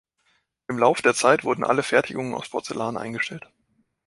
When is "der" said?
1.03-1.13